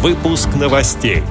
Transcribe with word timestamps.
Выпуск 0.00 0.50
новостей. 0.54 1.24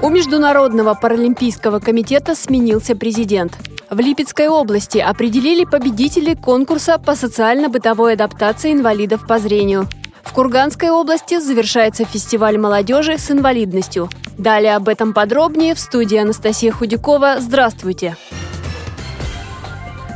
У 0.00 0.08
Международного 0.10 0.94
паралимпийского 0.94 1.80
комитета 1.80 2.36
сменился 2.36 2.94
президент. 2.94 3.58
В 3.90 3.98
Липецкой 3.98 4.46
области 4.46 4.98
определили 4.98 5.64
победителей 5.64 6.36
конкурса 6.36 6.98
по 6.98 7.16
социально-бытовой 7.16 8.12
адаптации 8.12 8.72
инвалидов 8.72 9.26
по 9.26 9.40
зрению. 9.40 9.88
В 10.22 10.32
Курганской 10.32 10.90
области 10.90 11.40
завершается 11.40 12.04
фестиваль 12.04 12.58
молодежи 12.58 13.18
с 13.18 13.32
инвалидностью. 13.32 14.08
Далее 14.38 14.76
об 14.76 14.88
этом 14.88 15.14
подробнее 15.14 15.74
в 15.74 15.80
студии 15.80 16.18
Анастасия 16.18 16.70
Худякова. 16.70 17.40
Здравствуйте! 17.40 18.16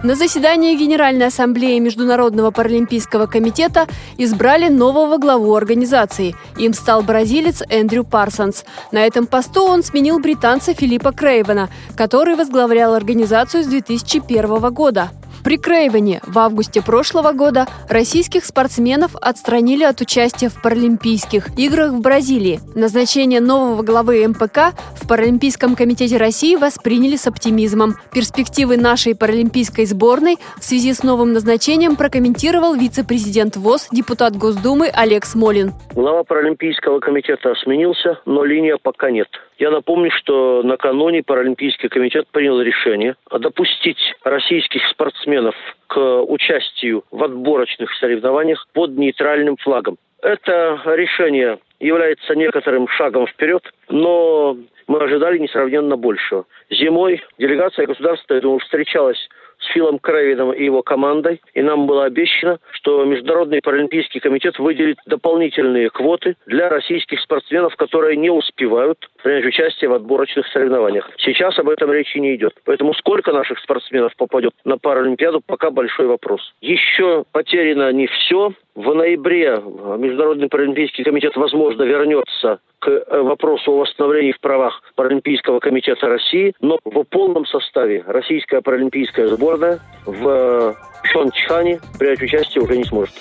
На 0.05 0.15
заседании 0.15 0.77
Генеральной 0.77 1.27
Ассамблеи 1.27 1.81
Международного 1.81 2.53
паралимпийского 2.53 3.27
комитета 3.27 3.89
избрали 4.17 4.69
нового 4.69 5.19
главу 5.19 5.57
организации. 5.57 6.37
Им 6.57 6.73
стал 6.73 7.03
бразилец 7.03 7.63
Эндрю 7.69 8.05
Парсонс. 8.05 8.65
На 8.93 9.05
этом 9.05 9.27
посту 9.27 9.65
он 9.65 9.83
сменил 9.83 10.21
британца 10.21 10.73
Филиппа 10.73 11.11
Крейвена, 11.11 11.69
который 11.97 12.37
возглавлял 12.37 12.95
организацию 12.95 13.65
с 13.65 13.67
2001 13.67 14.73
года. 14.73 15.11
При 15.49 15.57
Крейвене 15.57 16.21
в 16.27 16.39
августе 16.39 16.83
прошлого 16.85 17.33
года 17.33 17.65
российских 17.89 18.45
спортсменов 18.45 19.17
отстранили 19.19 19.83
от 19.83 19.99
участия 20.03 20.51
в 20.51 20.61
Паралимпийских 20.61 21.59
играх 21.59 21.93
в 21.93 22.03
Бразилии. 22.03 22.61
Назначение 22.75 23.41
нового 23.41 23.83
главы 23.83 24.29
МПК 24.29 24.77
в 24.95 25.09
Паралимпийском 25.09 25.75
комитете 25.75 26.19
России 26.19 26.55
восприняли 26.55 27.17
с 27.17 27.27
оптимизмом. 27.27 27.95
Перспективы 28.13 28.77
нашей 28.77 29.17
паралимпийской 29.17 29.87
сборной 29.87 30.37
в 30.59 30.65
связи 30.65 30.93
с 30.93 31.03
новым 31.03 31.33
назначением 31.33 31.97
прокомментировал 31.97 32.75
вице-президент 32.75 33.57
ВОЗ, 33.57 33.89
депутат 33.91 34.37
Госдумы 34.37 34.91
Олег 34.93 35.25
Смолин. 35.25 35.73
Глава 35.95 36.25
Паралимпийского 36.25 37.01
комитета 37.01 37.55
сменился, 37.65 38.21
но 38.27 38.45
линия 38.45 38.77
пока 38.77 39.11
нет. 39.11 39.29
Я 39.57 39.71
напомню, 39.71 40.11
что 40.15 40.63
накануне 40.63 41.23
Паралимпийский 41.25 41.89
комитет 41.89 42.29
принял 42.31 42.61
решение 42.61 43.17
допустить 43.33 43.99
российских 44.23 44.83
спортсменов 44.93 45.38
к 45.87 46.23
участию 46.23 47.05
в 47.11 47.23
отборочных 47.23 47.93
соревнованиях 47.95 48.67
под 48.73 48.97
нейтральным 48.97 49.57
флагом. 49.57 49.97
Это 50.23 50.81
решение 50.87 51.59
является 51.81 52.35
некоторым 52.35 52.89
шагом 52.89 53.27
вперед, 53.27 53.63
но 53.89 54.57
мы 54.89 54.99
ожидали 55.01 55.39
несравненно 55.39 55.97
большего. 55.97 56.47
Зимой 56.71 57.23
делегация 57.39 57.87
государства, 57.87 58.35
я 58.35 58.41
думаю, 58.41 58.59
встречалась 58.61 59.29
с 59.59 59.73
Филом 59.73 59.99
Крейвином 59.99 60.53
и 60.53 60.65
его 60.65 60.83
командой, 60.83 61.41
и 61.55 61.63
нам 61.63 61.87
было 61.87 62.05
обещано, 62.05 62.59
что 62.73 63.05
Международный 63.05 63.61
паралимпийский 63.61 64.21
комитет 64.21 64.59
выделит 64.59 64.99
дополнительные 65.07 65.91
квоты 65.91 66.37
для 66.47 66.69
российских 66.69 67.21
спортсменов, 67.21 67.77
которые 67.77 68.17
не 68.17 68.31
успевают 68.31 69.09
принять 69.23 69.45
участие 69.45 69.91
в 69.91 69.95
отборочных 69.95 70.47
соревнованиях. 70.49 71.11
Сейчас 71.19 71.59
об 71.59 71.69
этом 71.69 71.93
речи 71.93 72.19
не 72.19 72.37
идет. 72.37 72.55
Поэтому 72.65 72.95
сколько 72.95 73.33
наших 73.33 73.59
спортсменов 73.59 74.15
попадет 74.17 74.53
на 74.65 74.79
Паралимпиаду, 74.79 75.41
пока 75.45 75.71
большой 75.71 76.07
вопрос. 76.07 76.41
Еще 76.61 77.25
потеряно 77.33 77.93
не 77.93 78.07
все. 78.07 78.53
В 78.79 78.95
ноябре 78.95 79.61
Международный 79.99 80.49
паралимпийский 80.49 81.03
комитет, 81.03 81.35
возможно, 81.35 81.83
вернется 81.83 82.61
к 82.79 82.89
э, 82.89 83.23
вопросу 83.23 83.73
о 83.73 83.79
восстановлении 83.79 84.31
в 84.31 84.39
правах 84.39 84.85
Паралимпийского 84.95 85.59
комитета 85.59 86.07
России, 86.07 86.55
но 86.61 86.79
в 86.85 87.03
полном 87.03 87.45
составе 87.45 88.05
российская 88.07 88.61
паралимпийская 88.61 89.27
сборная 89.27 89.81
в 90.07 90.77
Пхенчхане 91.03 91.81
принять 91.99 92.23
участие 92.23 92.63
уже 92.63 92.77
не 92.77 92.85
сможет. 92.85 93.15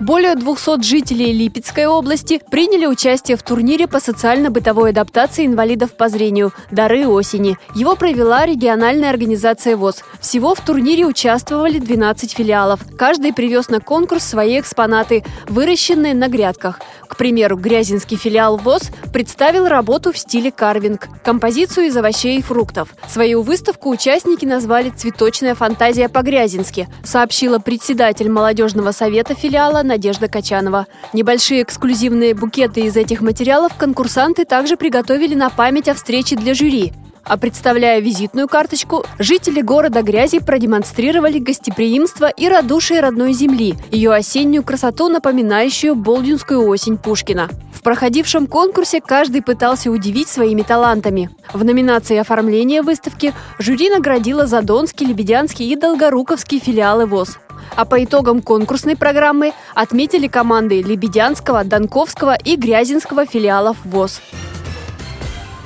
Более 0.00 0.34
200 0.34 0.82
жителей 0.82 1.32
Липецкой 1.32 1.86
области 1.86 2.40
приняли 2.50 2.86
участие 2.86 3.36
в 3.36 3.42
турнире 3.42 3.86
по 3.86 4.00
социально-бытовой 4.00 4.90
адаптации 4.90 5.46
инвалидов 5.46 5.96
по 5.96 6.08
зрению 6.08 6.52
«Дары 6.72 7.06
осени». 7.06 7.58
Его 7.76 7.94
провела 7.94 8.44
региональная 8.44 9.10
организация 9.10 9.76
ВОЗ. 9.76 10.02
Всего 10.20 10.54
в 10.54 10.60
турнире 10.60 11.06
участвовали 11.06 11.78
12 11.78 12.32
филиалов. 12.32 12.80
Каждый 12.98 13.32
привез 13.32 13.68
на 13.68 13.80
конкурс 13.80 14.24
свои 14.24 14.58
экспонаты, 14.58 15.24
выращенные 15.48 16.14
на 16.14 16.28
грядках. 16.28 16.80
К 17.06 17.16
примеру, 17.16 17.56
Грязинский 17.56 18.16
филиал 18.16 18.56
ВОЗ 18.56 18.90
представил 19.12 19.68
работу 19.68 20.12
в 20.12 20.18
стиле 20.18 20.50
карвинг, 20.50 21.08
композицию 21.22 21.86
из 21.86 21.96
овощей 21.96 22.38
и 22.38 22.42
фруктов. 22.42 22.88
Свою 23.08 23.42
выставку 23.42 23.90
участники 23.90 24.44
назвали 24.44 24.90
«Цветочная 24.90 25.54
фантазия 25.54 26.08
по-грязински», 26.08 26.88
сообщила 27.04 27.60
председатель 27.60 28.28
молодежного 28.28 28.90
совета 28.90 29.36
филиала 29.36 29.83
Надежда 29.84 30.28
Качанова. 30.28 30.86
Небольшие 31.12 31.62
эксклюзивные 31.62 32.34
букеты 32.34 32.82
из 32.82 32.96
этих 32.96 33.20
материалов 33.20 33.74
конкурсанты 33.76 34.44
также 34.44 34.76
приготовили 34.76 35.34
на 35.34 35.50
память 35.50 35.88
о 35.88 35.94
встрече 35.94 36.36
для 36.36 36.54
жюри. 36.54 36.92
А 37.24 37.38
представляя 37.38 38.00
визитную 38.00 38.48
карточку, 38.48 39.04
жители 39.18 39.62
города 39.62 40.02
Грязи 40.02 40.40
продемонстрировали 40.40 41.38
гостеприимство 41.38 42.28
и 42.28 42.48
радушие 42.48 43.00
родной 43.00 43.32
земли, 43.32 43.74
ее 43.90 44.12
осеннюю 44.12 44.62
красоту, 44.62 45.08
напоминающую 45.08 45.94
болдинскую 45.94 46.66
осень 46.66 46.98
Пушкина. 46.98 47.48
В 47.72 47.82
проходившем 47.82 48.46
конкурсе 48.46 49.00
каждый 49.00 49.42
пытался 49.42 49.90
удивить 49.90 50.28
своими 50.28 50.62
талантами. 50.62 51.30
В 51.52 51.64
номинации 51.64 52.18
оформления 52.18 52.82
выставки 52.82 53.32
жюри 53.58 53.88
наградило 53.88 54.46
Задонский, 54.46 55.06
Лебедянский 55.06 55.66
и 55.70 55.76
Долгоруковский 55.76 56.60
филиалы 56.60 57.06
ВОЗ. 57.06 57.38
А 57.76 57.84
по 57.84 58.02
итогам 58.02 58.40
конкурсной 58.40 58.96
программы 58.96 59.52
отметили 59.74 60.28
команды 60.28 60.82
Лебедянского, 60.82 61.64
Донковского 61.64 62.36
и 62.36 62.56
Грязинского 62.56 63.26
филиалов 63.26 63.76
ВОЗ. 63.84 64.20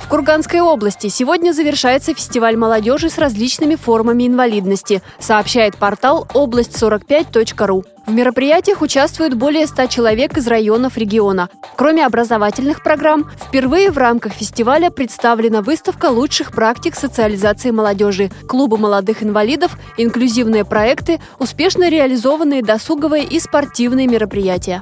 Курганской 0.09 0.59
области 0.59 1.05
сегодня 1.05 1.51
завершается 1.51 2.15
фестиваль 2.15 2.57
молодежи 2.57 3.11
с 3.11 3.19
различными 3.19 3.75
формами 3.75 4.25
инвалидности, 4.25 5.03
сообщает 5.19 5.77
портал 5.77 6.27
область45.ру. 6.33 7.83
В 8.07 8.11
мероприятиях 8.11 8.81
участвуют 8.81 9.35
более 9.35 9.67
100 9.67 9.85
человек 9.85 10.35
из 10.35 10.47
районов 10.47 10.97
региона. 10.97 11.47
Кроме 11.75 12.07
образовательных 12.07 12.81
программ, 12.81 13.29
впервые 13.39 13.91
в 13.91 13.99
рамках 13.99 14.33
фестиваля 14.33 14.89
представлена 14.89 15.61
выставка 15.61 16.07
лучших 16.07 16.53
практик 16.53 16.95
социализации 16.95 17.69
молодежи, 17.69 18.31
клубы 18.47 18.79
молодых 18.79 19.21
инвалидов, 19.21 19.77
инклюзивные 19.97 20.65
проекты, 20.65 21.21
успешно 21.37 21.87
реализованные 21.87 22.63
досуговые 22.63 23.25
и 23.25 23.39
спортивные 23.39 24.07
мероприятия. 24.07 24.81